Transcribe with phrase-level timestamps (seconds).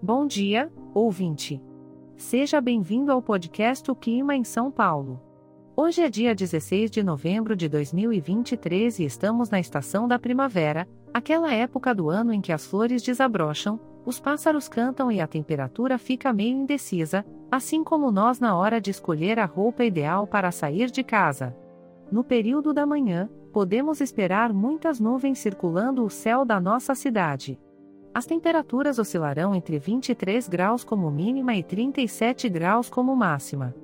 [0.00, 1.60] Bom dia, ouvinte.
[2.16, 5.20] Seja bem-vindo ao podcast O Clima em São Paulo.
[5.76, 11.52] Hoje é dia 16 de novembro de 2023 e estamos na estação da primavera, aquela
[11.52, 16.32] época do ano em que as flores desabrocham, os pássaros cantam e a temperatura fica
[16.32, 21.02] meio indecisa, assim como nós na hora de escolher a roupa ideal para sair de
[21.02, 21.56] casa.
[22.10, 27.58] No período da manhã, podemos esperar muitas nuvens circulando o céu da nossa cidade.
[28.14, 33.74] As temperaturas oscilarão entre 23 graus como mínima e 37 graus como máxima.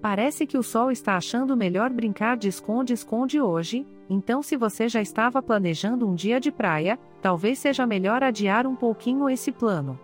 [0.00, 5.02] Parece que o sol está achando melhor brincar de esconde-esconde hoje, então se você já
[5.02, 9.98] estava planejando um dia de praia, talvez seja melhor adiar um pouquinho esse plano.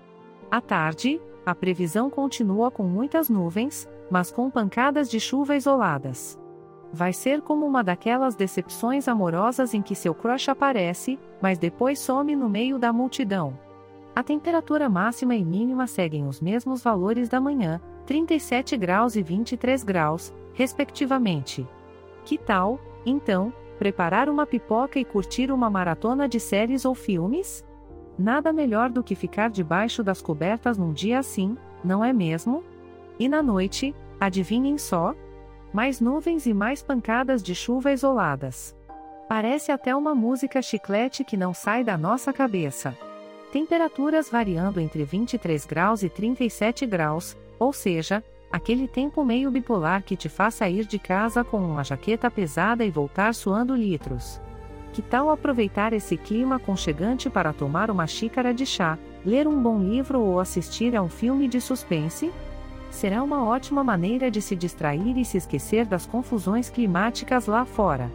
[0.51, 6.39] À tarde, a previsão continua com muitas nuvens, mas com pancadas de chuva isoladas.
[6.93, 12.37] Vai ser como uma daquelas decepções amorosas em que seu crush aparece, mas depois some
[12.37, 13.66] no meio da multidão.
[14.17, 19.85] A temperatura máxima e mínima seguem os mesmos valores da manhã, 37 graus e 23
[19.85, 21.69] graus, respectivamente.
[22.25, 27.63] Que tal, então, preparar uma pipoca e curtir uma maratona de séries ou filmes?
[28.19, 32.65] Nada melhor do que ficar debaixo das cobertas num dia assim, não é mesmo?
[33.19, 35.15] E na noite, adivinhem só?
[35.75, 38.75] Mais nuvens e mais pancadas de chuva isoladas.
[39.29, 42.97] Parece até uma música chiclete que não sai da nossa cabeça.
[43.57, 50.15] Temperaturas variando entre 23 graus e 37 graus, ou seja, aquele tempo meio bipolar que
[50.15, 54.39] te faz sair de casa com uma jaqueta pesada e voltar suando litros.
[54.93, 59.79] Que tal aproveitar esse clima conchegante para tomar uma xícara de chá, ler um bom
[59.79, 62.31] livro ou assistir a um filme de suspense?
[62.91, 68.13] Será uma ótima maneira de se distrair e se esquecer das confusões climáticas lá fora.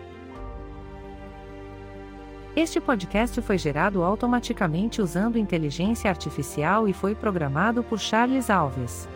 [2.56, 9.10] Este podcast foi gerado automaticamente usando inteligência artificial e foi programado por Charles Alves.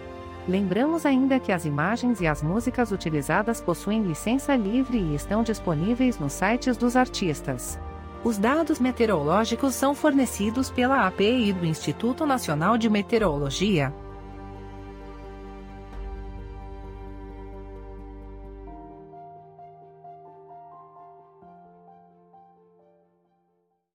[0.47, 6.17] Lembramos ainda que as imagens e as músicas utilizadas possuem licença livre e estão disponíveis
[6.17, 7.79] nos sites dos artistas.
[8.23, 13.93] Os dados meteorológicos são fornecidos pela API do Instituto Nacional de Meteorologia,